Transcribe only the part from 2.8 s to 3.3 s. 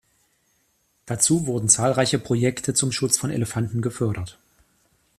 Schutz von